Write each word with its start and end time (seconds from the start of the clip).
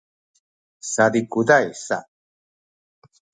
sazikuzay 0.91 1.65
sa 1.85 1.97